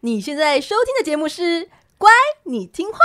[0.00, 1.42] 你现在收听的节目是
[1.98, 2.08] 《乖，
[2.44, 2.98] 你听话》。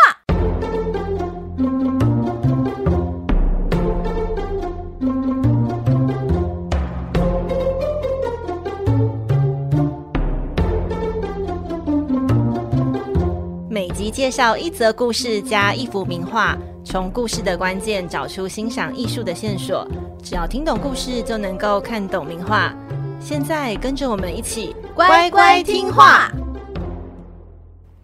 [13.68, 16.55] 每集介绍一则故事加一幅名画，
[16.86, 19.88] 从故事的关键找出欣赏艺术的线索。
[20.21, 22.71] 只要听懂故事，就能够看懂名画。
[23.20, 26.32] 现在跟着我们一起乖乖听画。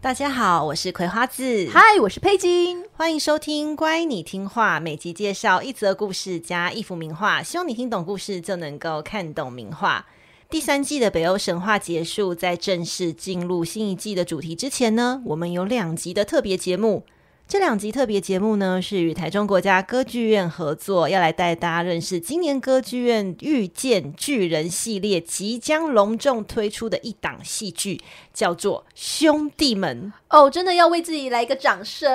[0.02, 1.68] 大家好，我是葵花子。
[1.74, 2.86] 嗨，我是佩金。
[2.94, 10.06] 欢迎收听《乖，你听话》，每集介绍一则故事加一幅名画，希望你听懂故事就能够看懂名画。
[10.50, 17.04] 第三季的北欧神话结束，在正式进入新一季的主题之前呢，我们有两集的特别节目。
[17.50, 28.00] 这两集特别节目呢，是与台中国家歌剧院合作，要来带大家认识今年歌剧院遇见巨人系列即将隆重推出的一档戏剧，
[28.36, 30.14] 叫做《兄弟们》。
[30.38, 32.08] 哦，真的要为自己来一个掌声，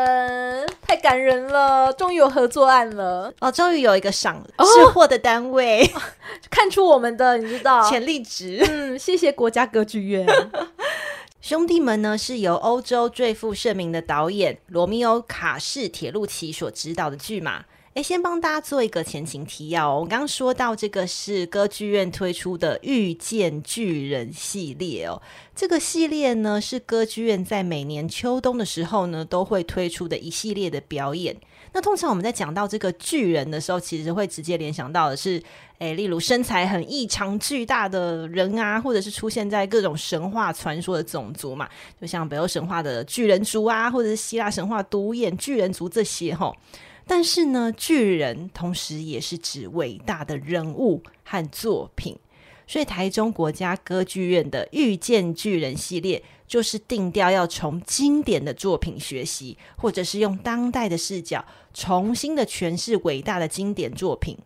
[0.80, 1.92] 太感人了！
[1.94, 6.00] 终于有合作案了，哦，终于有一个赏识货的单位，哦，
[6.48, 8.64] 看出我们的你知道潜力值。
[8.70, 10.24] 嗯，谢谢国家歌剧院。
[11.44, 17.66] 兄弟们呢，是由欧洲最负盛名的导演罗密欧·卡士铁路奇所执导的剧嘛。
[17.92, 19.94] 诶，先帮大家做一个前情提要。
[19.98, 25.20] 我刚刚说到这个是歌剧院推出的《遇见巨人》系列哦。
[25.54, 31.36] 这个系列呢，是歌剧院在每年秋冬的时候呢，都会推出的一系列的表演。
[31.74, 35.42] 那通常我们在讲到这个巨人的时候，其实会直接联想到的是，
[35.78, 41.68] 诶，例如身材很异常巨大的人啊，或者是出现在各种神话传说的种族嘛，
[42.00, 46.54] 就像北欧神话的巨人族啊，或者是希腊神话独眼巨人族这些齁。
[47.06, 52.16] 但是呢，巨人同时也是指伟大的人物和作品，
[52.66, 56.22] 所以台中国家歌剧院的遇见巨人系列。
[56.46, 61.42] 就是定调要从经典的作品学习，或者是用当代的视角
[61.72, 64.36] 重新的诠释伟大的经典作品。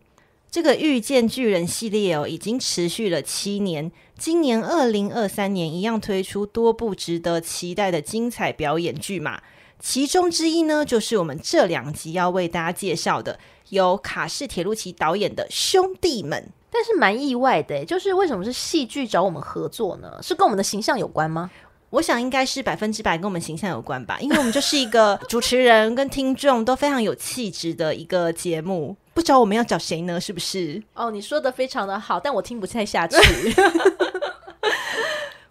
[0.49, 9.41] 这个遇见巨人系列哦，已经持续了七年，今年二零二三年一样推出多部值得期待的精彩表演剧码。
[9.77, 13.37] 其中之一呢，就是我们这两集要为大家介绍的，
[13.69, 16.45] 由卡士铁路奇导演的《兄弟们》。
[16.71, 20.19] 但是蛮意外的，就是为什么是戏剧找我们合作呢？
[20.21, 21.49] 是跟我们的形象有关吗？
[21.91, 30.21] 我想应该是百分之百跟我们形象有关吧，因为我们就是一个 主持人跟听众都非常有气质的一个节目，不找我们要找谁呢？
[30.21, 30.83] 是不是？
[30.93, 33.17] 哦，你说的非常的好，但我听不太下去。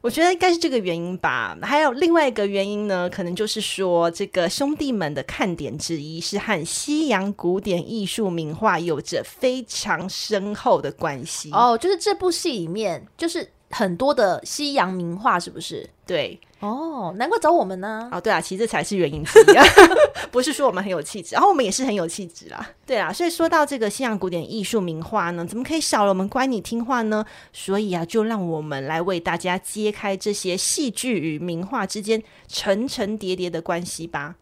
[0.00, 1.56] 我觉得应该是这个原因吧。
[1.62, 11.50] 还有另外一个原因呢，可能就是说，这个兄弟们的看点之一是和西洋古典艺术名画有着非常深厚的关系。
[11.52, 13.50] 哦，就是这部戏里面就是。
[13.70, 15.86] 很多的西洋名画是不是？
[16.06, 18.08] 对哦，难怪找我们呢。
[18.12, 19.54] 哦，对啊，其实这才是原因之一，
[20.32, 22.68] 不是说我们很有气质，然后我们也是很有气质啦。
[22.84, 27.24] 对啊，所以说到这个西洋古典艺术名画呢，怎么可以少了我们乖你听话呢？
[27.52, 34.34] 所以啊，就让我们来为大家揭开这些戏剧与名画之间层层叠叠的关系吧。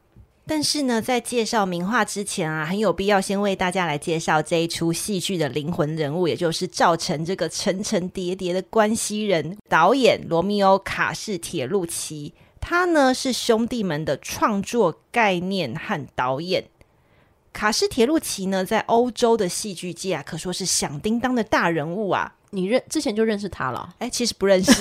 [0.48, 12.32] 但是呢，在介绍名画之前啊，很有必要先为大家来介绍这一出戏剧的灵魂人物，也就是造成这个层层叠叠的关系人——导演罗密欧·卡士铁路奇。
[12.60, 16.64] 他呢是兄弟们的创作概念和导演。
[17.52, 22.35] 卡士铁路奇呢，在欧洲的戏剧界啊，可说是响叮当的大人物啊。
[22.50, 23.88] 你认之前就认识他了？
[23.98, 24.70] 哎，其实不认识。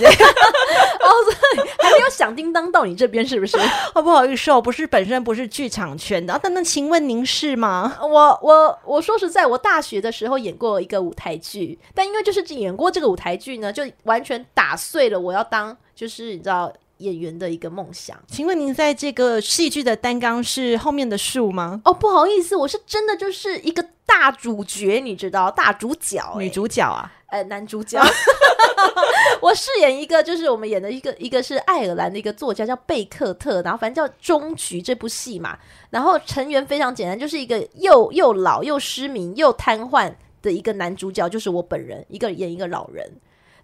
[1.06, 3.58] 哦，所以还没有响叮当到你这边，是不是？
[3.94, 6.34] 哦，不好意思，我不是本身不是剧场圈的。
[6.34, 7.98] 啊，但那请问您是吗？
[8.02, 18.18] 我我我说实在，我大学的时候演过一个舞台剧，但因为就是演过这个舞台剧呢，就完全打碎了我要当就是你知道演员的一个梦想。
[18.28, 21.82] 请问您在这个戏剧的担纲是后面的树吗？
[21.86, 27.12] 哦，不好意思，我是真的就是一个大主角，你知道，大主角，欸，女主角啊。
[27.28, 28.00] 呃，男主角，
[29.42, 35.58] 我饰演一个，就是我们演的一个，一个是爱尔兰的一个作家叫贝克特，然后反正叫《终局》这部戏嘛，
[35.90, 43.12] 然后成员非常简单，就是一个又又老又失明又瘫痪的一个男主角，就是我本人，一个演一个老人。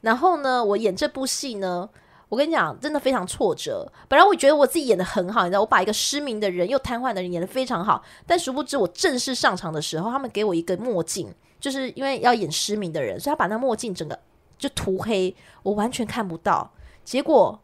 [0.02, 1.88] 然后呢，我演这部戏呢，
[2.30, 3.90] 我跟你讲，真的非常挫折。
[4.08, 11.32] 本来我觉得我自己演得很好，你知道，我把一个失明的人又瘫痪的人演得非常好，但殊不知我正式上场的时候，他们给我一个墨镜。
[11.62, 14.20] 就是因为要演失明的人，所以他把那墨镜整个
[14.58, 16.70] 就涂黑，我完全看不到。
[17.06, 17.58] 结果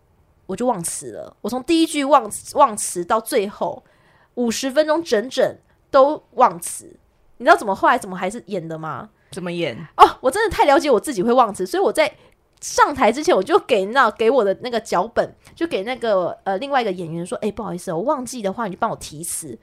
[0.45, 1.35] 我就忘词了。
[1.41, 3.83] 我从第一句忘忘词到最后
[4.35, 5.57] 五十分钟整整
[5.91, 6.97] 都忘词。
[7.37, 9.09] 你知道怎么后来怎么还是演的吗？
[9.31, 9.75] 怎么演？
[9.97, 12.15] 哦，我真的太了解我自己会忘词，所以我在
[12.61, 19.57] 上台之前，我就给那给我的那个脚本，就给那个呃另外一个演员说：“哎、欸，不好意思，我忘记的话，你就帮我提词。”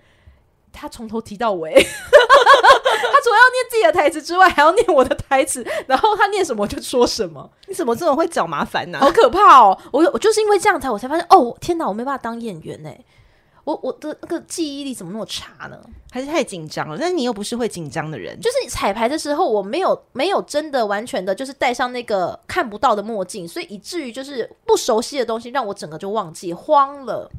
[0.70, 1.72] 他从头提到尾，
[3.12, 7.50] 他除了要念自己的台词之外，还要念我的台词，然后他念什么我就说什么。
[7.66, 9.00] 你怎么这么会找麻烦呢、啊？
[9.00, 9.78] 好可怕哦！
[9.92, 12.90] 我我就是因为这样才我才发现，哦天哪，我没办法当演员呢。
[13.64, 15.80] 我我的那个记忆力怎么那么差呢？
[16.10, 16.98] 还是太紧张了？
[16.98, 27.30] 但是你又不是会紧张的人，就是彩排的时候，我没有没有真的完全的，就是戴上那个看不到的墨镜，所以以至于就是不熟悉的东西，让我整个就忘记慌了。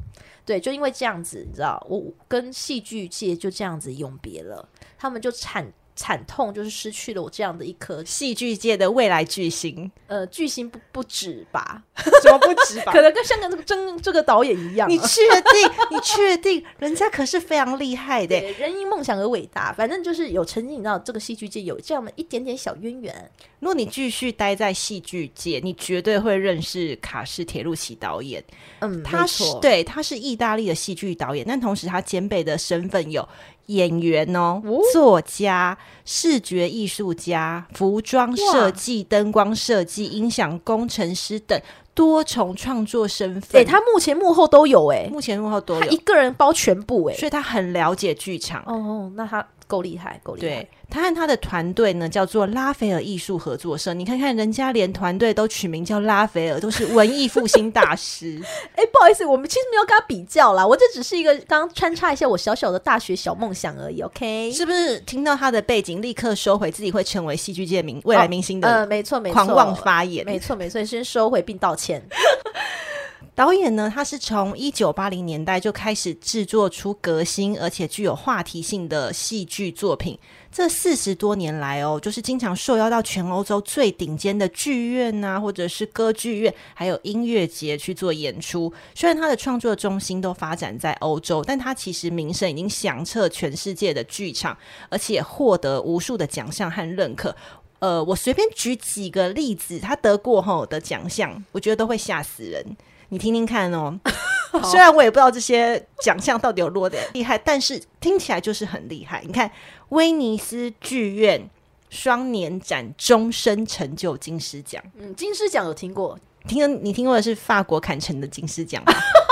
[0.46, 4.66] 对，就因为这样子，你知道，我跟戏剧界就这样子永别了，
[4.96, 5.70] 他们就产。
[5.96, 11.82] 惨痛就是失去了我这样的一颗戏剧界的未来巨星，呃，巨星不不止吧？
[12.22, 12.92] 怎么不止吧？
[12.92, 14.90] 可能跟香港这个真这个导演一样、啊。
[14.90, 15.70] 你确定？
[15.90, 16.62] 你确定？
[16.78, 19.72] 人家可是非常厉害的，人因梦想而伟大。
[19.72, 23.30] 反正就是有曾经，你知道，这个戏剧界有这样的一点点小渊源。
[23.58, 28.44] 如果你继续待在戏剧界，你绝对会认识卡士铁路奇导演。
[28.80, 33.26] 嗯，他是对，他是意大利的戏剧导演，但同时他兼备的身份有。
[33.66, 34.80] 演员哦，哦。
[34.92, 41.60] 作家、视觉艺术家、服装设计、灯光设计、音响工程师等
[41.96, 43.60] 多重创作身份。
[43.60, 48.62] 哎，他目前幕后都有哎，目前幕后都有，他一个人包全部哎，所以他很了解剧场。
[48.66, 49.44] 哦哦，那他。
[49.68, 50.46] 够厉害，够厉害！
[50.46, 53.92] 对，他和他的团队呢，叫做拉斐尔艺术合作社。
[53.92, 58.40] 你看看人家连团队都取名叫拉斐尔，都是文艺复兴大师。
[58.76, 64.00] 哎、 欸，不好意思，我们其实没有跟他比较啦，我这只是一个刚刚穿插一下我小小的大学小梦想而已。
[64.02, 68.68] OK，是不是听到他的背景，立刻收回自己会成为戏剧界明未来明星的？
[68.68, 71.85] 呃，没错，没错，狂妄发言，没错，没错，先收回并道歉。
[73.34, 80.18] 导演呢，他是从一九八零年代就开始制作出革新而且具有话题性的戏剧作品。
[80.50, 88.72] 这四十多年来哦，就是经常受邀到全欧洲最顶尖的剧院啊，或者是歌剧院，还有音乐节去做演出。
[88.94, 94.56] 虽然他的创作中心都发展在欧洲，但他其实名声已经响彻全世界的剧场，
[94.88, 97.36] 而且获得无数的奖项和认可。
[97.78, 102.64] 呃，我随便举几个例子，他得过后的奖项，我觉得都会吓死人。
[103.10, 103.98] 你听听看哦，
[104.64, 109.22] 虽然我也不知道这些奖项到底有多厉害，但是听起来就是很厉害。
[109.26, 109.50] 你看，
[109.90, 111.48] 威尼斯剧院
[111.90, 116.18] 双年展终身成就金狮奖，嗯，金狮奖有听过？
[116.48, 118.92] 听你听过的是法国坎城的金狮奖吗？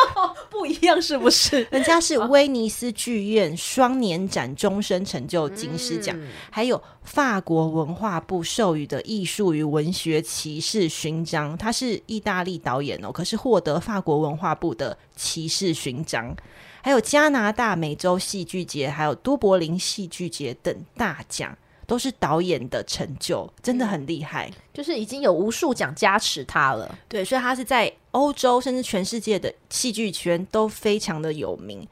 [0.64, 1.66] 不一样 是不是？
[1.70, 11.56] 人家是威尼斯剧院双年展终身成就金狮奖，嗯、还有法国文化部授予的艺术与文学骑士勋章。
[11.58, 16.34] 他是意大利导演哦，可是获得法国文化部的骑士勋章，
[16.82, 21.54] 还有加拿大美洲戏剧节，还有都柏林戏剧节等大奖。
[21.86, 26.98] 都是导演的成就，真的很厉害，就是已经有无数奖加持他了。
[27.06, 31.86] 对，所以他是在欧洲甚至全世界的戏剧圈都非常的有名。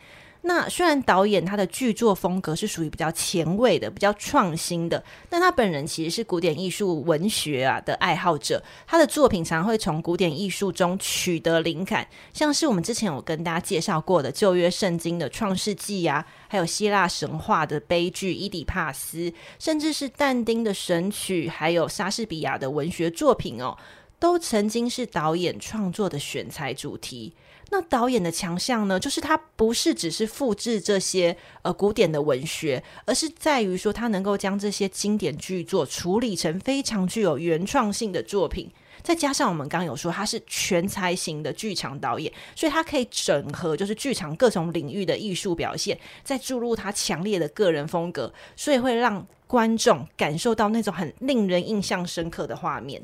[0.44, 8.60] 那虽然导演他的剧作风格是属于比较前卫的、比较创新的，但他本人其实是古典艺术文学啊的爱好者。
[8.84, 19.18] 他的作品常会从古典艺术中取得灵感，像是我们之前有跟大家介绍过的旧约圣经的创世纪啊，还有希腊神话的悲剧《伊底帕斯》，
[19.60, 23.78] 甚至是但丁的神曲，还有莎士比亚的文学作品哦，
[24.22, 27.34] 都曾经是导演创作的选材主题。
[27.70, 38.70] 那导演的强项呢，就是他不是只是复制这些呃古典的文学，而是在于说他能够将这些经典剧作处理成非常具有原创性的作品。
[39.02, 53.02] 再加上我们刚有说他是全才型的剧场导演，所以他可以整合就是剧场各种领域的艺术表现，再注入他强烈的个人风格，所以会让观众感受到那种很令人印象深刻的画面。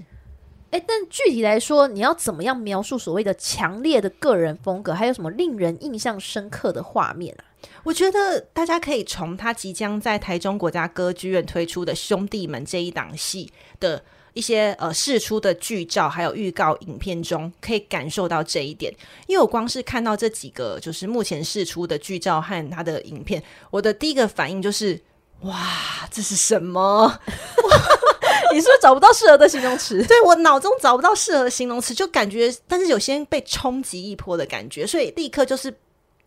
[0.70, 4.92] 哎，但具体来说，你要怎么样描述所谓的强烈的个人风格？
[4.92, 7.44] 还有什么令人印象深刻的画面啊？
[7.84, 14.02] 我觉得大家可以从他即将在台中国家歌剧院推出的《兄弟们》这一档戏的
[14.34, 18.94] 一些呃试出的剧照，还有预告影片中，可以感受到这一点。
[19.26, 25.00] 因为我光是看到这几个就是目前试出的剧照和他的影片，我的第一个反应就是：
[25.40, 25.56] 哇，
[26.10, 27.20] 这是什么？
[28.52, 30.02] 你是不是找不到适合的形容词？
[30.06, 35.72] 对，我脑中找不到适合的形容词，就感觉，但是有些被冲击一波的感觉，所以立刻就是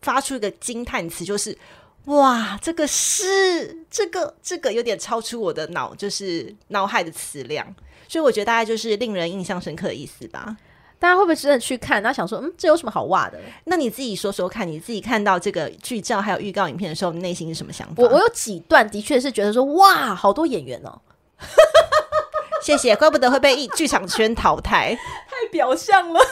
[0.01, 1.57] 发出一个惊叹词，就是
[2.05, 7.75] 哇，这个是这个这个有点超出我的脑，就是脑海的词量，
[8.07, 10.57] 所以我觉得大概就是令人印象深刻的意思吧。
[10.97, 11.99] 大家会不会真的去看？
[12.03, 13.39] 然后想说，嗯，这有什么好哇的？
[13.63, 18.03] 那你自己说说看，你自己看到这个剧照还有预告影片的时候，你内心是什么想法？
[18.03, 21.01] 我我有几段的确是觉得说，哇，好多演员哦。
[22.63, 26.19] 谢谢，怪不得会被一剧场圈淘汰，太表象了。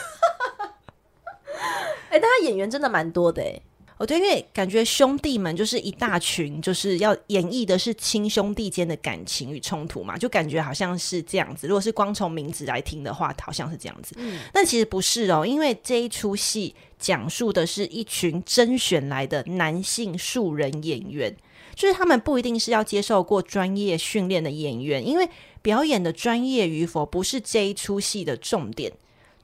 [2.10, 3.60] 哎、欸，但他演员真的蛮多的哎。
[3.98, 11.66] 哦，对，因为感觉兄弟们就是一大群，就是要演绎的是亲兄弟间的感情与冲突嘛，就感觉好像是这样子。
[11.66, 14.14] 如果是光从名字来听的话，好像是这样子。
[14.16, 21.36] 嗯，但其实不是哦，因为这一出戏讲述的是一群甄选来的男性素人演员，
[21.74, 25.28] 就是他们不一定是要接受过专业训练的演员，因为
[25.62, 28.92] 表演的专业与否不是这一出戏的重点，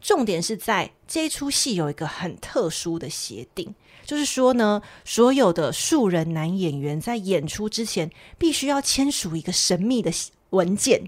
[0.00, 3.74] 重点是在这一出戏有一个很特殊的协定。
[4.04, 10.12] 就是说呢，所有的素人男演员在演出之前，必须要签署一个神秘的
[10.50, 11.02] 文件，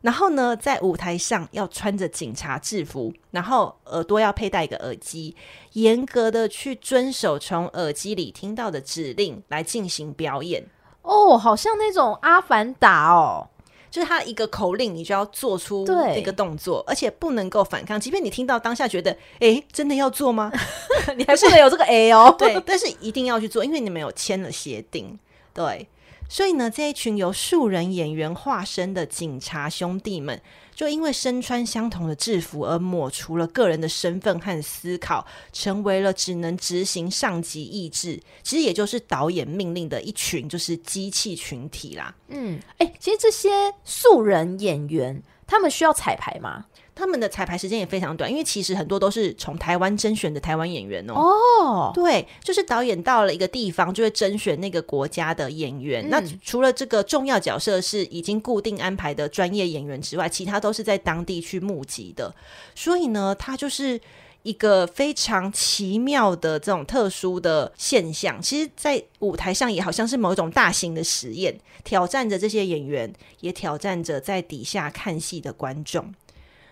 [0.00, 5.34] 然后呢，在舞台上要穿着警察制服，然后耳朵要佩戴一个耳机，
[5.72, 10.64] 严格的去遵守从耳机里听到的指令来进行表演。
[11.02, 13.48] 哦，好像那种阿凡达哦。
[13.90, 17.98] 就是他一个口令，你就要做出这个动作，而且不能够反抗。
[17.98, 20.52] 即便你听到当下觉得，哎，真的要做吗？
[21.16, 22.32] 你还是得有这个 A 哦。
[22.38, 25.18] 对，但是一定要去做，因为你们有签了协定。
[25.54, 25.88] 对，
[26.28, 30.40] 所以呢，这一群由素人演员化身的警察兄弟们。
[30.74, 42.14] 就因为身穿相同的制服而抹除了个人的身份和思考，成为了只能执行上级意志，其实也就是导演命令的一群，就是机器群体啦。
[42.28, 46.66] 嗯，哎、其实这些素人演员，他们需要彩排吗？
[46.98, 51.14] 他们的彩排时间也非常短，因为其实很多都是从台湾甄选的台湾演员哦。
[51.14, 56.04] 哦，对，就是导演到了一个地方，就会甄选那个国家的演员。
[56.06, 62.34] 嗯、那除了这个重要角色是已经固定安排的专业演员之外，其他都是在当地去募集的。
[62.74, 64.00] 所以呢，它就是
[64.42, 68.40] 一个非常奇妙的这种特殊的现象。
[68.42, 76.12] 其实，在舞台上也好像是某一种大型的实验，挑战着这些演员，也挑战着在底下看戏的观众。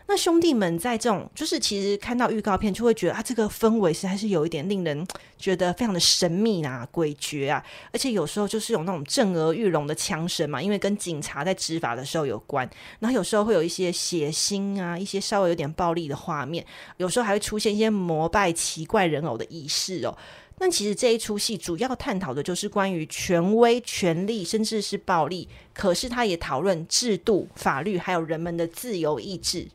[0.09, 5.05] 那兄弟们在这种，就是其实看到预告片就会觉得啊，这个氛围实在是有一点令人
[5.37, 7.61] 觉得非常的神秘啊、诡谲啊，
[7.93, 12.69] 而且有时候就是有那种震耳欲聋的枪声嘛，因为跟警察在执法的时候有关。
[13.01, 16.65] 然后有时候会有一些血腥啊、一些稍微有点暴力的画面，
[16.99, 20.17] 有时候还会出现一些膜拜奇怪人偶的仪式哦。
[20.59, 25.49] 那其实这一出戏主要探讨的就是关于权威、权力，甚至是暴力。
[25.75, 29.69] 可是他也讨论制度、法律，还有人们的自由意志。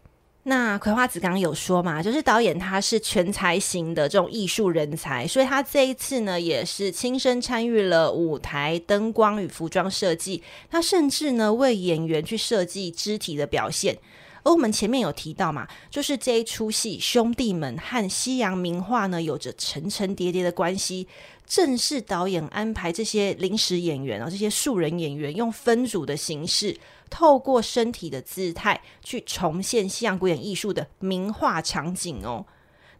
[0.43, 13.95] 那葵花子刚刚有说嘛，就是导演他是全才型的这种艺术人才，所以他这一次呢也是亲身参与了舞台灯光与服装设计，他甚至呢为演员去设计肢体的表现。
[14.43, 21.07] 而我们前面有提到嘛，就是这一出戏兄弟们和西洋名画呢有着层层叠叠的关系，
[21.45, 26.75] 正是导演安排这些临时演员啊，这些素人演员用分组的形式。
[27.12, 32.46] 透过身体的姿态去重现西洋古典艺术的名画场景哦，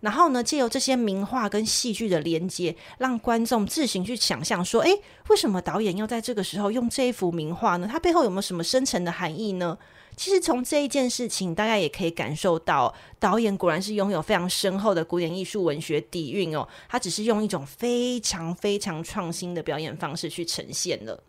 [0.02, 7.88] 然后呢，借由这些名画跟戏剧的连接，让观众自行去想象说，诶，为什么导演要在这个时候用这一幅名画呢？
[7.90, 9.78] 它背后有没有什么深层的含义呢？
[10.18, 16.68] 其实从这一件事情，大家也可以感受到，导演果然是拥有非常深厚的古典艺术文学底蕴哦。
[16.90, 21.24] 他只是用一种非常非常创新的表演方式去呈现了。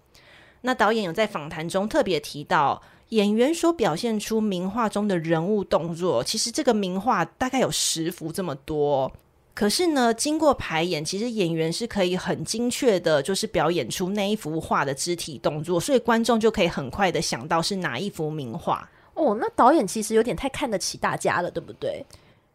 [0.62, 9.12] 那导演有在访谈中特别提到，演员所表现出名画中的人物动作，其实这个名画大概有十幅这么多。
[9.54, 18.88] 可是呢，经过排演，其实演员是可以很精确的，就是表演出那一幅画的肢体动作，所以观众就可以很快的想到是哪一幅名画。
[19.12, 22.02] 哦，那导演其实有点太看得起大家了，对不对？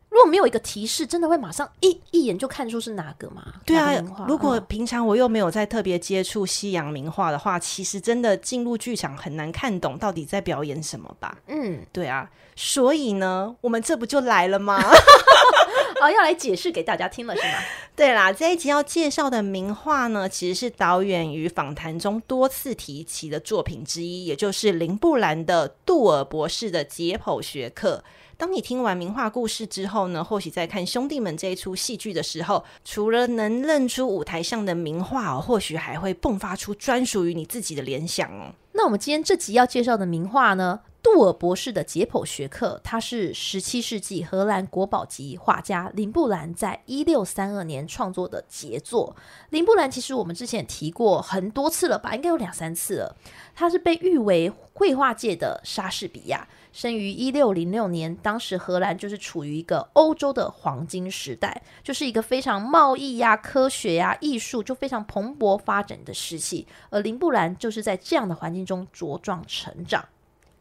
[0.09, 3.43] 如果没有一个提示，真的会马上一一眼就看出是哪个吗？
[3.65, 3.93] 对啊，
[4.27, 11.37] 如果平常我又没有在特别接触西洋名画的话，其实真的进入剧场很难看懂到底在表演什么吧？
[11.47, 14.79] 嗯，对啊，所以呢，我们这不就来了吗？
[16.01, 17.53] 哦，要来解释给大家听了是吗？
[17.95, 28.03] 对啦，这一集要介绍的名画呢，其实是导演于访谈中多次提及的作品之一，也就是林布兰的杜尔博士的解剖学课。
[28.37, 38.53] 当你听完名画故事之后呢，或许在看兄弟们这一出戏剧的时候，除了能认出舞台上的名画哦，或许还会迸发出专属于你自己的联想哦。
[38.73, 40.79] 那我们今天这集要介绍的名画呢，
[41.13, 49.15] 杜尔博士的解剖学课，它是十七世纪荷兰国宝级画家林布兰在一六三二年创作的杰作。
[49.51, 53.15] 林布兰其实我们之前提过很多次了吧，应该有两三次了。
[53.55, 56.45] 他是被誉为绘画界的莎士比亚。
[56.73, 66.67] 生于一六零六年，当时荷兰就是处于一个欧洲的黄金时代，就是一个非常贸易呀、科学呀、艺术就非常蓬勃发展的时期。
[66.89, 70.03] 而林布兰就是在这样的环境中茁壮成长。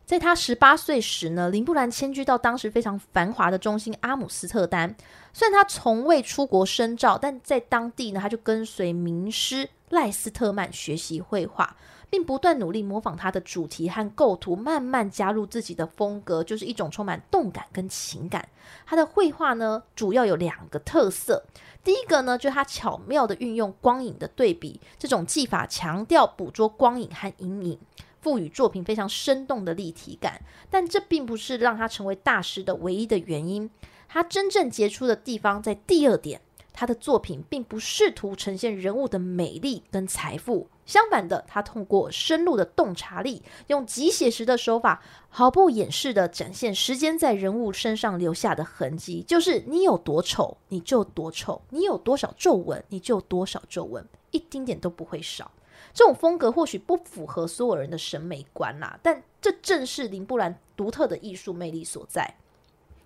[0.06, 4.94] 在他十八岁时呢，林布兰迁居到当时非常繁华的中心阿姆斯特丹。
[5.32, 11.76] 虽然他从未出国深造，但在当地呢，他就跟随名师赖斯特曼学习绘画，
[12.08, 18.48] 并不断努力模仿他的主题和构图，慢慢加入自己的风格，就是一种充满动感跟情感。
[18.86, 21.44] 他的绘画呢，主要有两个特色。
[21.82, 27.80] 第一个呢，就是他巧妙地运用光影的对比，这种技法强调捕捉光影和阴影。
[28.26, 33.70] 赋予作品非常生动的立体感，但这并不是让他成为大师的唯一的原因。
[34.08, 36.40] 他真正杰出的地方在第二点，
[36.72, 49.22] 他的作品并不试图呈现人物的美丽跟财富，相反的，他通过深入的洞察力，用极写实的手法，毫不掩饰地展现时间在人物身上留下的痕迹。
[49.22, 55.52] 就是你有多丑，你就多丑；你有多少皱纹，你就多少皱纹，一丁点都不会少。
[55.96, 62.34] 这种风格或许不符合所有人的审美观啦，但这正是林布兰独特的艺术魅力所在。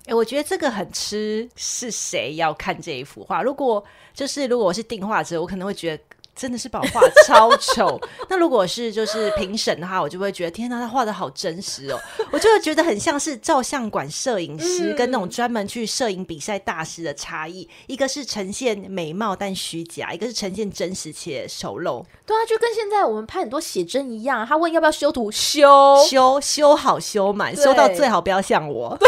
[0.06, 3.44] 诶，我觉得这个很吃是谁要看这一幅画。
[3.44, 6.02] 如果就是如果我是定画者，我可能会觉得。
[6.40, 8.00] 真的是把我画超丑。
[8.30, 12.00] 那如果是就是评审的话，我就会觉得天哪，他画的好真实哦。
[12.30, 17.68] 我就会觉得很像是照相馆摄影师跟那种专门去摄影比赛大师的差异。
[17.86, 22.02] 一个是呈现美貌但虚假，一个是呈现真实且丑陋。
[22.24, 24.46] 对啊，就跟现在我们拍很多写真一样。
[24.46, 25.68] 他问要不要修图，修
[26.08, 28.96] 修修好修满，修到最好不要像我。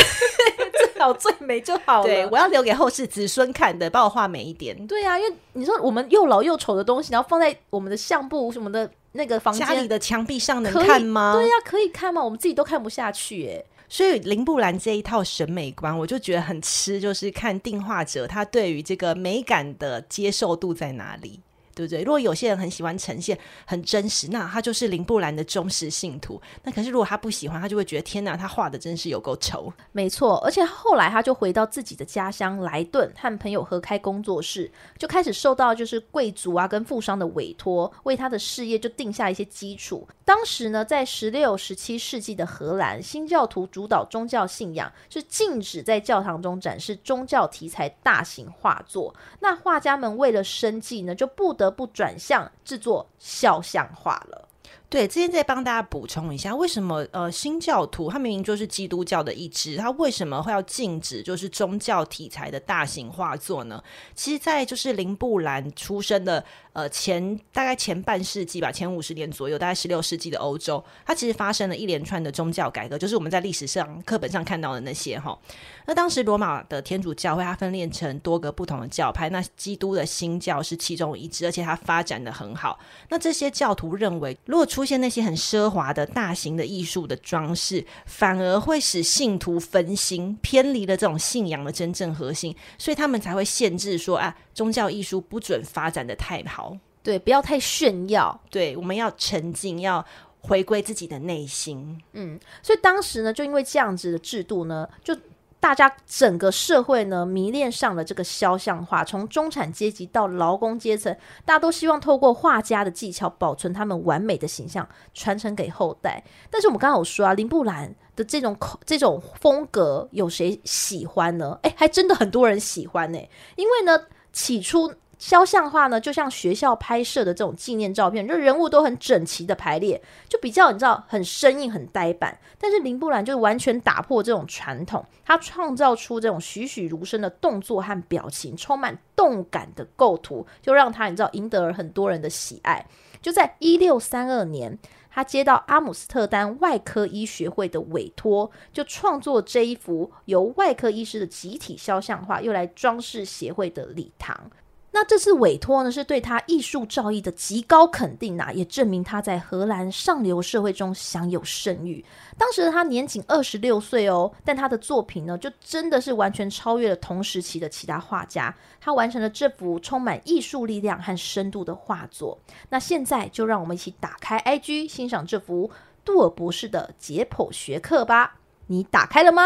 [0.59, 2.05] 对最好最美就好了。
[2.05, 4.87] 对，我要留给后世子孙看的，帮我画美一点。
[4.87, 11.35] 对啊，因为你说我们又老又丑的东西，然后放在我们的相簿什么的那个房间家里的墙壁上能看吗？
[11.35, 12.23] 对呀、啊，可以看吗？
[12.23, 13.65] 我们自己都看不下去哎。
[13.89, 21.41] 所以林布兰这一套审美观，我就觉得很吃，就是看定画者他对于这个美感的接受度在哪里。
[21.87, 22.03] 对不对？
[22.03, 26.41] 如果有些人很喜欢呈现很真实，那他就是林布兰的忠实信徒。
[26.65, 29.73] 那可是如果他不喜欢，他就会觉得天哪，他画的真是有够丑。
[29.93, 40.07] 没错，而且后来他就回到自己的家乡莱顿，和朋友合开工作室，就开始受到就是贵族啊跟富商的委托，为他的事业就定下一些基础。
[40.25, 49.15] 当时呢，在十六、十七世纪的荷兰，新教徒主导宗教信仰，是禁止在教堂中展示宗教题材大型画作。
[49.41, 54.49] 那画家们为了生计呢，就不得不转向制作肖像画了。
[54.93, 63.83] 对，之前再帮大家补充一下，为什么呃新教徒他明明就是基督教的一支，他为什么会要禁止就是宗教题材的大型画作呢？
[64.15, 75.39] 其实，在就是林布兰出生的呃前大概前半世纪吧，前五十年左右，大概十六世纪的欧洲，它其实发生了一连串的宗教改革，就是我们在历史上课本上看到的那些哈。
[75.87, 82.79] 那当时罗马的天主教会它分裂成多个不同的教派，那基督的新教是其中一支，而且它发展的很好。
[83.09, 100.05] 那这些教徒认为，如果出出现那些很奢华的大型的艺术的装饰，反而会使信徒分心，偏离了这种信仰的真正核心，所以他们才会限制说啊，宗教艺术不准发展的太好，对，不要太炫耀，对，我们要沉静，要
[100.41, 105.17] 回归自己的内心，嗯，所以当时呢，就因为这样子的制度呢，就。
[105.63, 116.21] 大家整个社会呢，迷恋上了这个肖像画，从中产阶级到劳工阶层，大家都希望透过画家的技巧保存他们完美的形象，传承给后代。
[116.51, 121.57] 但是我们刚刚有说啊，林布兰的这种口这种风格有谁喜欢呢？
[121.63, 123.19] 诶，还真的很多人喜欢呢，
[123.55, 124.93] 因为呢，起初。
[125.23, 132.37] 肖像画呢，就像学校拍摄的这种纪念照片，就人物都很整齐的排列，就比较你知道很生硬、很呆板。
[132.59, 142.85] 但是林布兰就完全打破这种传统，他创造出这种栩栩如生的动作和表情，充满动感的构图，就让他你知道赢得了很多人的喜爱。
[143.21, 144.77] 就在一六三二年，
[145.09, 154.51] 他接到阿姆斯特丹外科医学会的委托，就创作这一幅由外科医师的集体肖像画，用来装饰协会的礼堂。
[154.95, 162.05] 那这次委托呢，是对他艺术造诣的极高肯定呐、也证明他在荷兰上流社会中享有声誉。
[162.37, 168.55] 当时的他年仅二十六岁哦，但他的作品呢，就真的是完全超越了同时期的其他画家。
[168.81, 172.39] 他完成了这幅充满艺术力量和深度的画作。
[172.69, 175.71] 那现在就让我们一起打开 IG 欣赏这幅
[176.05, 178.37] 杜尔博士的解剖学课吧。
[178.67, 179.45] 你打开了吗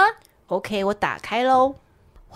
[0.49, 1.77] ？OK，我打开喽。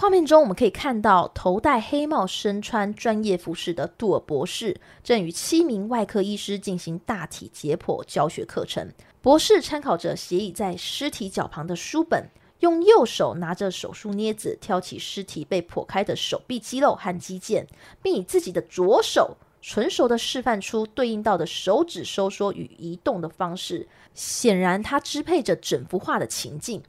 [0.01, 8.91] 画面中，我们可以看到头戴黑帽、身穿专业服饰的杜尔博士，正与七名外科医师进行大体解剖教学课程。
[9.21, 17.67] 博士参考着斜倚在尸体脚旁的书本，用右手拿着手术镊子挑起尸体被剖开的手臂肌肉和肌腱，
[18.01, 23.87] 并以自己的左手纯熟的示范出对应到的手指收缩与移动的方式。
[24.15, 26.83] 显然，他支配着整幅画的情境。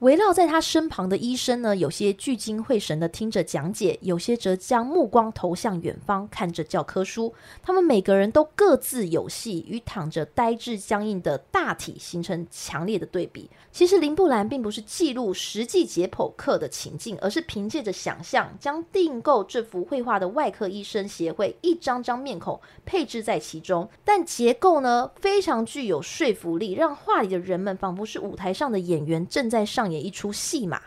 [0.00, 7.34] 围绕在他身旁的医生呢，有些聚精会神地听着讲解，有些则将目光投向远方，看着教科书。
[7.62, 13.50] 他们每个人都各自有戏，与躺着呆滞僵硬的大体形成强烈的对比。
[13.70, 23.86] 其实林布兰并不是记录实际解剖课的情境，而是凭借着想象，将订购这幅绘画的外科医生协会一张张面孔配置在其中。
[24.02, 29.89] 但结构呢，非常具有说服力，让画里的人们仿佛是舞台上的演员，正在上。
[29.90, 30.80] 演一出戏嘛。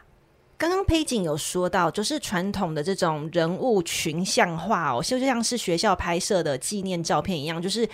[0.58, 7.88] 刚刚佩景有说到，就是传统的这种人物群像画哦，就像是学校拍摄的纪念照片一样，就是。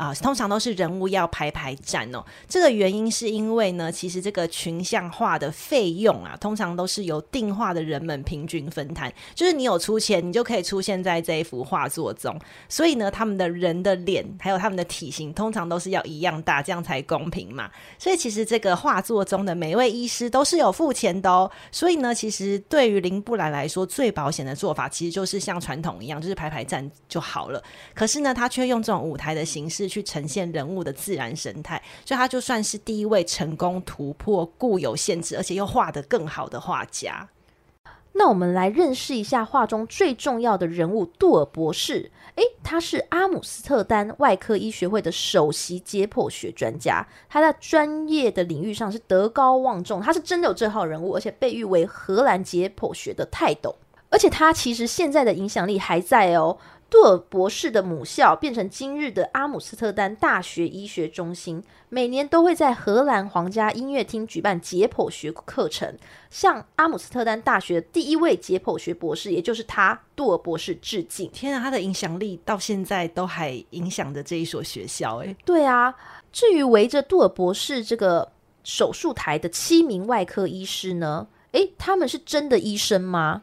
[0.00, 2.24] 啊，通常都是人物要排排站哦。
[2.48, 9.12] 这个原因是因为呢，其实这个群像画的费用啊，通常都是由订画的人们平均分摊。
[9.34, 12.34] 就是你有出钱，你就可以出现在这一幅画作中。
[12.66, 17.70] 所以呢，他们的人的脸还有他们的体型，通常都是要一样大，这样才公平嘛。
[17.98, 21.50] 所以其实这个画作中的每一位医师都是有付钱的哦。
[21.70, 27.62] 所以呢，其实对于林布兰来说，最保险的做法其实就是像传统一样，就是排排站就好了。
[27.92, 29.89] 可是呢，他却用这种舞台的形式。
[29.90, 37.28] 去呈现人物的自然神态，所以他就算是第一位成功突破固有限制，而且又画得更好的画家。
[38.12, 42.10] 那我们来认识一下画中最重要的人物杜尔博士。
[42.34, 53.76] 诶，他是阿姆斯特丹外科医学会的首席解剖学专家，他在专业的领域上是德高望重，他是真的有这号人物，而且被誉为荷兰解剖学的泰斗。
[54.10, 56.58] 而且他其实现在的影响力还在哦。
[56.90, 65.96] 杜尔博士的母校变成今日的阿姆斯特丹大学医学中心，每年都会在荷兰皇家音乐厅举办解剖学课程，
[66.30, 71.30] 向阿姆斯特丹大学第一位解剖学博士，也就是他杜尔博士致敬。
[71.30, 75.36] 天啊，他的影响力到现在都还影响着这一所学校诶。
[75.44, 75.94] 对啊，
[76.32, 78.32] 至于围着杜尔博士这个
[78.64, 81.28] 手术台的七名外科医师呢？
[81.52, 83.42] 诶，他们是真的医生吗？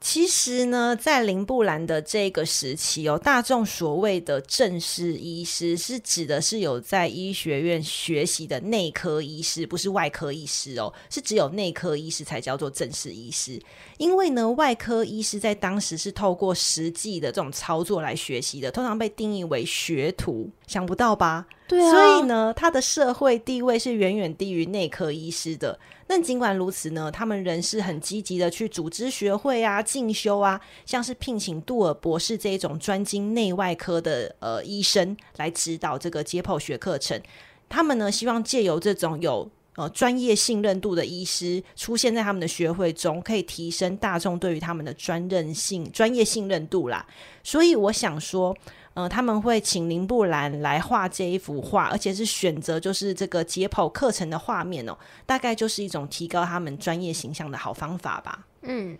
[0.00, 13.60] 其实呢，在林布兰的这个时期哦，大众所谓的正式医师是指的是有在医学院学习的内科医师，不是外科医师哦，是只有内科医师才叫做正式医师。
[13.96, 21.46] 因为呢，外科医师在当时是透过实际的这种操作来学习的，通常被定义为学徒，想不到吧？
[21.66, 25.78] 对啊，所以呢，他的社会地位是远远低于内科医师的。
[26.10, 37.20] 但尽管如此呢，他们仍是很积极的去组织学会啊、进修啊，像是聘请杜尔博士这一种专精内外科的呃医生来指导这个解剖学课程。
[37.68, 47.06] 他们呢，希望借由这种有呃专业信任度的医师出现在他们的学会中，可以提升大众对于他们的专任性、专业信任度啦。
[47.44, 48.56] 所以我想说。
[48.98, 58.44] 呃，他们会请林布兰来画这一幅画，而且是选择就是这个解剖课程的画面哦，大概就是一种提高他们专业形象的好方法吧。
[58.62, 58.98] 嗯，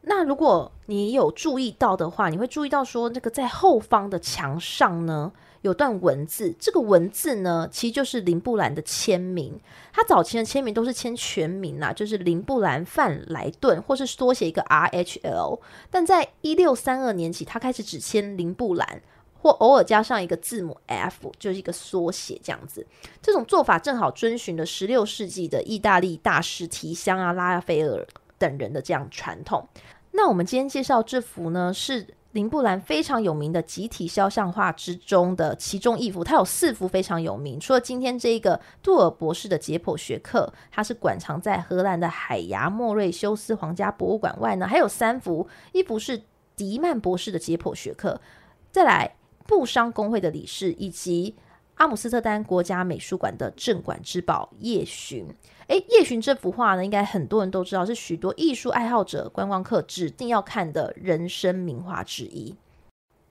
[0.00, 9.56] 那如果你有注意到的话，你会注意到说，那个在后方的墙上呢，有段文字，这个文字呢，其实就是林布兰的签名。
[9.92, 15.60] 他早期的签名都是签全名啦，就是林布兰范莱顿，或是缩写一个 R H L。
[15.92, 19.00] 但在一六三二年起，他开始只签林布兰。
[19.40, 22.86] 或偶尔加上一个字母 F，就是一个缩写这样子。
[23.22, 29.66] 这种做法正好遵循了十六世纪的意大利大师提香啊、拉斐尔等人的这样传统。
[30.10, 36.24] 那我们今天介绍这幅呢，是林布兰非常有名的集体肖像画之中的其中一幅。
[36.24, 46.20] 它有四幅非常有名，除了今天这一个杜尔博士的解剖学课，它是馆藏在荷兰的海牙莫瑞修斯皇家博物馆外呢，还有三幅，一幅是
[46.56, 48.20] 迪曼博士的解剖学课，
[48.72, 49.17] 再来。
[49.48, 51.34] 布商工会的理事，以及
[51.76, 55.26] 阿姆斯特丹国家美术馆的镇馆之宝夜巡。
[55.68, 62.54] 诶，夜巡这幅画呢，应该很多人都知道，是许多艺术爱好者、观光客指定要看的人生名画之一。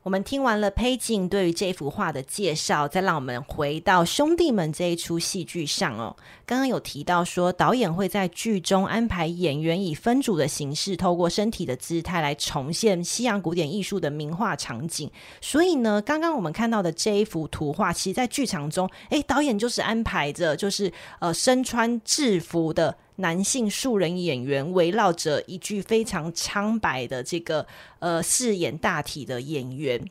[0.07, 6.15] 我们听完了佩景对于这幅画的介绍，再让我们回到兄弟们这一出戏剧上哦。
[6.45, 15.11] 刚刚有提到说，导演会在剧中安排演员以分组的形式，透过身体的姿态来重现西洋古典艺术的名画场景。
[15.41, 20.89] 所以呢，刚刚我们看到的这一幅图画，其实在剧场中，诶，导演就是安排着，就是
[21.19, 22.95] 呃身穿制服的。
[23.17, 27.67] 男性素人演员围绕着一具非常苍白的这个
[27.99, 30.03] 呃饰演大体的演员，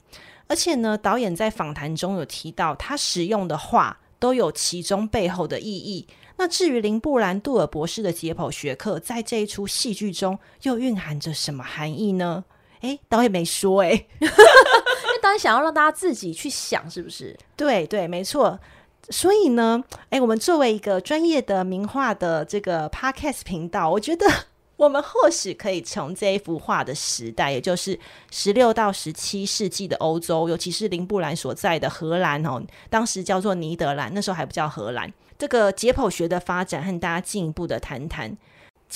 [0.47, 6.07] 而且呢，导演在访谈中有提到，他使用的话都有其中背后的意义。
[6.39, 12.45] 那至于林布兰杜尔博士的解剖学课，在这一出戏剧中又蕴含着什么含义呢？
[12.83, 14.07] 诶，导演没说诶。
[15.23, 17.37] 导演想要让大家自己去想，是不是？
[17.57, 18.61] 对对，没错。
[19.09, 24.27] 所以呢，哎，我们作为一个专业的名画的这个 podcast 频道，我觉得
[24.77, 27.99] 我们或许可以从这一幅画的时代，也就是
[28.31, 38.37] 十六到十七世纪的欧洲，尤其是林布兰所在的荷兰哦，当时叫做尼德兰，那时候还不叫荷兰，这个解剖学的发展，和大家进一步的谈谈。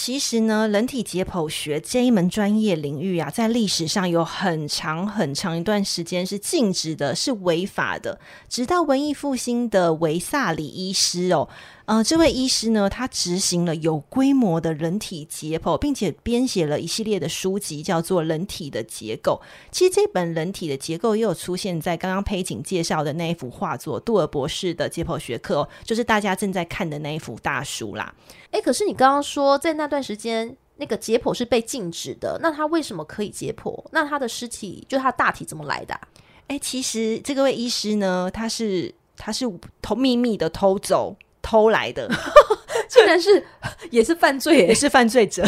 [0.02, 8.18] 其实呢，人体解剖学这一门专业领域啊，在历史上有很长很长一段时间是禁止的，是违法的。
[8.48, 11.50] 直到文艺复兴的维萨里医师哦。
[11.84, 19.42] 呃，这位医师呢，他执行了有规模的人体解剖，并且编写了一系列的书籍，叫做《人体的结构》。
[19.72, 28.14] 其实这本《人体的结构》也有出现在刚刚佩锦介绍的那一幅画作——杜尔博士的解剖学课哦，就是大家正在看的那一幅大书啦。
[28.52, 33.84] 诶，可是你刚刚说在那段时间，那个解剖是被禁止的，那他为什么可以解剖？
[33.92, 36.00] 那他的尸体，就他大体怎么来的啊？
[36.48, 39.44] 诶，其实这个位医师呢，他是他是
[39.82, 41.16] 偷秘密的偷走。
[41.42, 42.06] 偷来的，
[42.86, 43.42] 竟然是
[43.90, 45.42] 也是犯罪，也是犯罪者。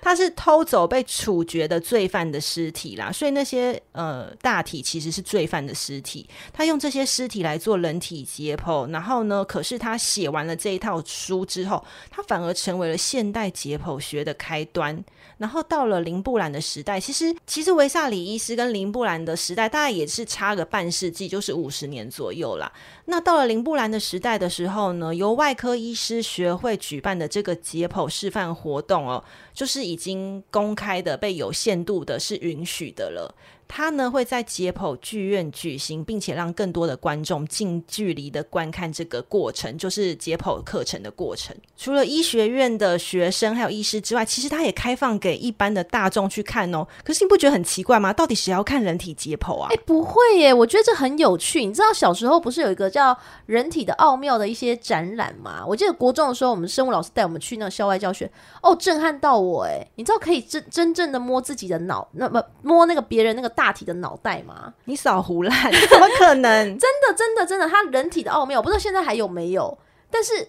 [0.00, 6.28] 他是偷走被处决的罪犯的尸体啦，所以那些呃大体其实是罪犯的尸体。
[6.52, 15.04] 他用这些尸体来做人体解剖，然后呢，可是他写完了这一套书之后，他反而成为了现代解剖学的开端。
[15.38, 22.72] 然后到了林布兰的时代，其实其实维萨里医师跟林布兰的时代大概也是差个半世纪，就是五十年左右啦。
[23.04, 29.22] 那到了林布兰的时代的时候呢，由外科医师学会举办的这个解剖示范活动哦，
[29.52, 33.34] 就是已经公开的、被有限度的是允许的了。
[33.68, 41.54] 他呢会在解剖剧院举行，并且让更多的观众近距离的观看这个过程，就是解剖课程的过程。
[41.76, 46.86] 除了医学院的学生还有医师之外，其实他也开放给一般的大众去看哦。
[47.04, 48.12] 可是你不觉得很奇怪吗？
[48.12, 49.68] 到底谁要看人体解剖啊？
[49.70, 51.64] 哎，不会耶，我觉得这很有趣。
[51.64, 53.12] 你知道小时候不是有一个叫
[53.46, 55.64] 《人体的奥妙》的一些展览吗？
[55.66, 58.30] 我记得国中的时候，我们生物老师带我们去那个校外教学，
[58.62, 59.84] 哦，震撼到我哎！
[59.96, 63.52] 你知道可以真真正的摸自己的脑，那么摸那个别人那个。
[63.56, 64.74] 大体的脑袋吗？
[64.84, 65.50] 你少胡乱，
[65.90, 66.78] 怎么可能？
[66.78, 69.76] 真的，真的，真的，他人体的奥妙，我不知道现在还有没有。
[70.10, 70.46] 但是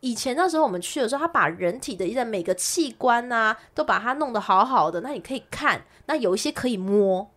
[0.00, 5.00] 以前那时候我们去的时候，他把人体的一些每个器官啊，都把它弄得好好的。
[5.00, 7.30] 那你可以看，那有一些可以摸。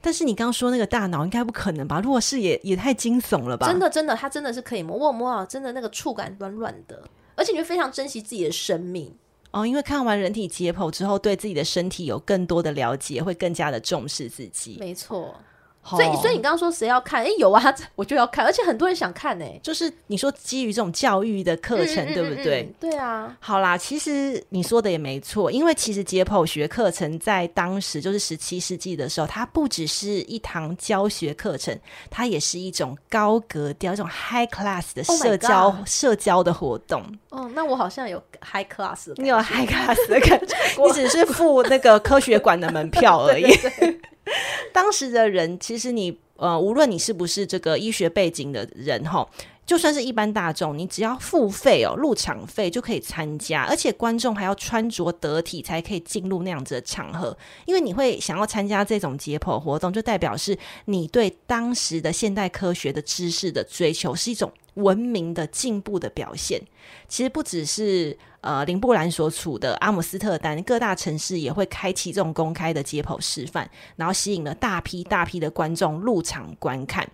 [0.00, 2.00] 但是你刚刚说那个大脑，应该不可能吧？
[2.02, 3.66] 如果是也，也也太惊悚了吧？
[3.66, 7.02] 真的，真的，它真的是可以摸，我摸啊，真的那个触感软软的，
[7.34, 9.14] 而且你会非常珍惜自己的生命。
[9.52, 14.76] 哦，因为看完人体解剖之后，对自己的身体有更多的了解，会更加的重视自己。
[14.78, 15.34] 没错。
[15.82, 17.24] 所以，所以你刚刚说谁要看？
[17.24, 19.44] 哎，有啊，我就要看，而且很多人想看呢。
[19.62, 22.62] 就是你说基于这种教育的课程，嗯、对不对？
[22.62, 23.36] 嗯嗯、对啊。
[23.40, 31.76] 好啦，其实你说的也没错，因为其实解剖学课程在当时就是十七世纪的时候，它不只是一堂教学课程，
[32.10, 37.02] 它也是一种高格调、一种 high class 的社交、oh、社交的活动。
[37.30, 43.44] 哦，那我好像有 high class，你有 high class 的感觉， 你只是付那个科学馆的门票而已。
[43.56, 44.00] 对对对
[44.72, 49.28] 当时的人，其实你呃，无论你是不是这个医学背景的人哈，
[49.66, 66.60] 就算是一般大众，你只要付费哦，入场费就可以参加，而且观众还要穿着得体才可以进入那样子的场合，因为你会想要参加这种解剖活动，就代表是你对当时的现代科学的知识的追求，是一种文明的进步的表现。
[67.06, 68.16] 其实不只是。
[68.40, 77.06] 呃，林布兰所处的阿姆斯特丹，各大城市也会开启这种公开的解剖示范，然后吸引了大批大批的观众入场观看。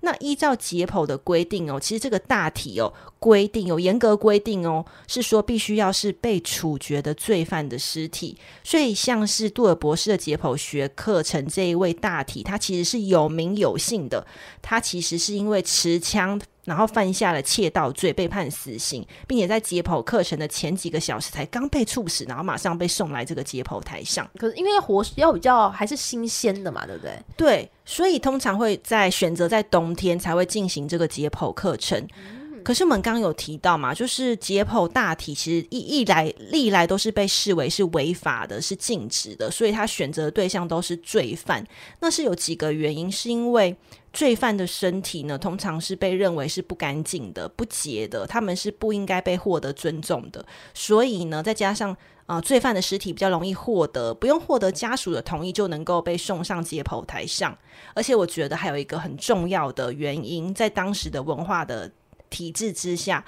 [0.00, 8.36] 那依照解剖的规定哦，其实这个大体哦规定有严格规定哦，是说必须要是被处决的罪犯的尸体。
[8.62, 14.24] 所以像是杜尔博士的解剖学课程这一位大体，他其实是有名有姓的，
[14.62, 16.40] 他其实是因为持枪。
[16.68, 24.28] 然后犯下了窃盗罪，被判死刑，并且在解剖课程的前几个小时才刚被处死，然后马上被送来这个解剖台上。
[24.36, 27.18] 可是因为要活要比较还是新鲜的嘛，对不对？
[27.36, 31.98] 对，所以通常会在选择在冬天才会进行这个解剖课程。
[32.18, 41.66] 嗯、可是我们刚刚有提到嘛，就是解剖大体其实一一来历来都是被视为是违法的，是禁止的，所以他选择的对象都是罪犯。
[42.00, 43.76] 那是有几个原因，是因为。
[44.10, 50.44] 罪犯的身体呢，通常是被认为是不干净的、不洁的，他们是不应该被获得尊重的。
[50.72, 51.94] 所以呢，再加上
[52.24, 57.56] 啊、罪犯的尸体比较容易获得，不用获得家属的同意就能够被送上解剖台上。
[57.94, 61.90] 而且，我觉得还有一个很重要的原因，在当时的文化的
[62.30, 63.24] 体制之下。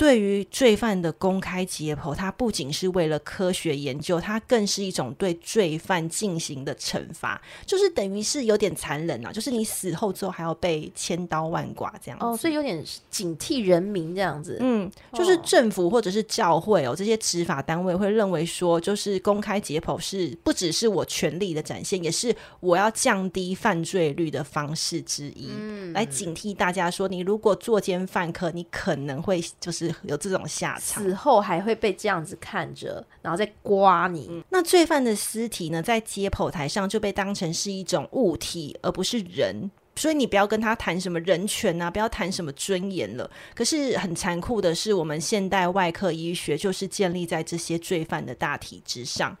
[0.00, 12.24] 对于罪犯的公开解剖，它不仅是为了科学研究，它更是一种对罪犯进行的惩罚，就是等于是有点残忍啊，就是你死后之后还要被千刀万剐这样子。
[12.24, 14.56] 哦，所以有点警惕人民这样子。
[14.60, 34.26] 嗯，就是政府或者是教会哦，这些执法单位会认为说，就是公开解剖是不只是我权力的展现，也是我要降低犯罪率的方式之一，嗯，来警惕大家说，你如果作奸犯科，你可能会就是有这种下场，死后还会被这样子看着，然后再刮你。
[34.30, 39.70] 嗯，那罪犯的尸体呢，在解剖台上就被当成是一种物体，而不是人。
[39.96, 43.30] 所以你不要跟他谈什么人权啊，不要谈什么尊严了。
[43.54, 49.36] 可是很残酷的是，我们现代外科医学就是建立在这些罪犯的大体之上。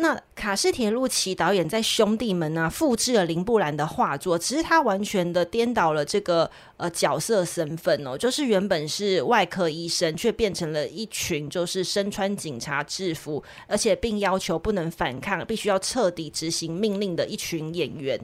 [0.00, 18.18] 那卡斯铁路奇导演在《兄弟们》呢，复制了林布兰的画作，只是他完全的颠倒了这个呃角色身份哦，就是原本是外科医生，却变成了一群就是身穿警察制服，而且并要求不能反抗，必须要彻底执行命令的一群演员。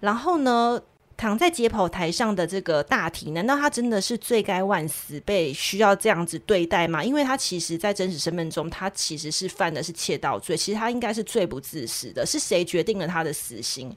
[0.00, 0.80] 然后呢，
[1.20, 7.04] 躺在解剖台上的这个大体，难道他真的是罪该万死，被需要这样子对待吗？
[7.04, 12.24] 因为他其实，在真实身份中，他其实是犯的是窃盗罪，其实他应该是罪不自死的。
[12.24, 13.94] 是谁决定了他的死刑？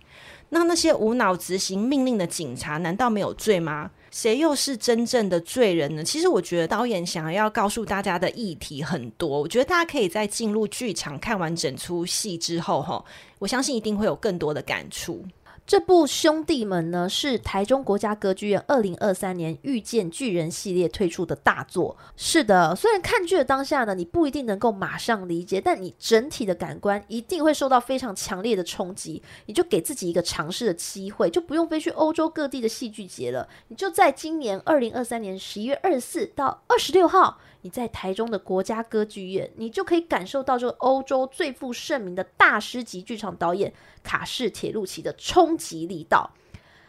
[0.49, 3.89] 那那些无脑执行命令的警察，难道没有罪吗？
[4.11, 6.03] 谁又是真正的罪人呢？
[6.03, 13.01] 其实，我觉得导演想要告诉大家的议题很多，我觉得大家可以在进入剧场看完整出戏之后，哈，
[13.39, 15.23] 我相信一定会有更多的感触。
[15.65, 21.95] 这部《兄弟们》呢，是台中国家歌剧院二零二三年遇见巨人系列推出的大作。
[22.17, 29.23] 是的，虽然看剧的当下呢，你不一定能够马上理解，但你整体的感官一定会受到非常强烈的冲击。
[29.45, 33.47] 你就给自己一个尝试的机会，就不用飞去欧洲各地的戏剧节了。
[33.69, 37.39] 你就在今年二零二三年十一月二十四到二十六号。
[37.63, 43.73] 你在台中的国家歌剧院，你就可以感受到这个欧洲最负盛名的大师级剧场导演
[44.03, 46.29] 卡士铁路奇的冲击力道。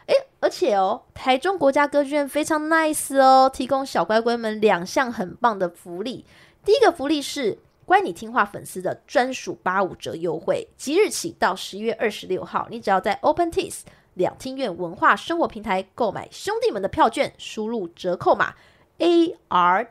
[0.07, 6.25] 诶，而且哦，台中国家歌剧院非常 nice 哦，提供小乖乖们两项很棒的福利。
[6.65, 7.57] 第一个福利是
[7.87, 13.83] 乖你听话粉丝的专属八五折优惠，即日起到十一月二十六号，你只要在 OpenTix
[14.15, 18.55] 两厅院文化生活平台购买兄弟们的票券，输入折扣码
[18.99, 19.89] ART。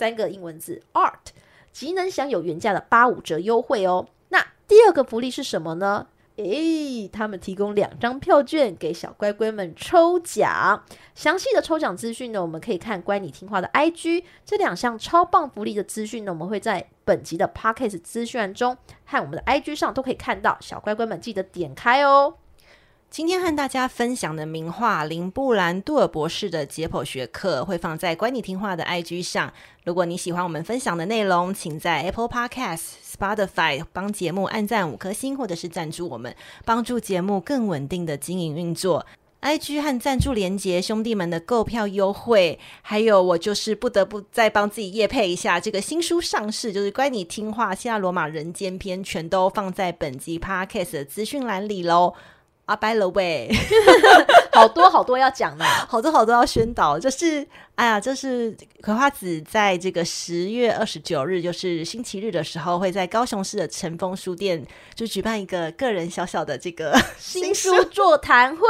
[0.00, 1.28] 三个英文字 art
[1.72, 4.06] 即能享有原价的八五折优惠哦。
[4.30, 6.06] 那第二个福利是什么呢？
[6.36, 10.82] 诶，他们提供两张票券给小乖乖们抽奖。
[11.14, 14.24] 详细的抽奖资讯呢，我们可以看乖你听话的 IG。
[14.46, 20.56] 这两项超棒福利的资讯呢，我们会在本集的 Podcast 资讯中和我们的 IG 上都可以看到。
[20.62, 22.36] 小乖乖们记得点开哦。
[23.10, 29.52] 今天和大家分享的名画林布兰杜尔博士的解剖学课会放在乖你听话的 IG 上。
[29.82, 36.32] 如果你喜欢我们分享的内容，请在 Apple Podcast、Spotify 帮节目按赞五颗星，或者是赞助我们，
[36.64, 39.04] 帮助节目更稳定的经营运作。
[39.42, 52.14] IG 和赞助连接，兄弟们的购票优惠，还有我就是不得不再帮自己夜配一下这个新书上市，就是乖你听话《希腊罗马人间篇》，全都放在本集 Podcast 的资讯栏里喽。
[52.70, 53.50] 啊，by the way，
[54.54, 56.96] 好多好多要讲呢， 好多好多要宣导。
[56.96, 68.62] 就是，哎呀，就是葵花籽在这个十月二十九日，就是星期日的时候，会在高雄市的晨风书店就举办一个个人小小的这个 新书座谈会，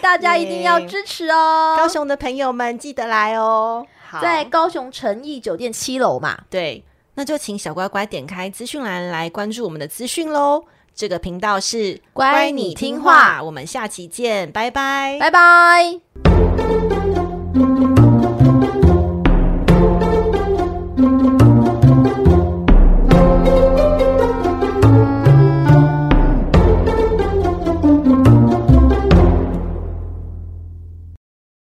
[0.00, 1.74] 大家一定要支持哦。
[1.76, 3.84] 高雄的朋友们记得来哦。
[4.08, 6.38] 好，在高雄诚毅酒店七楼嘛。
[6.48, 10.64] 对，那就请小乖乖点开资讯栏来关注我们的资讯喽。
[10.94, 17.03] 这个频道是乖你听话，我们下期见，拜拜，拜拜。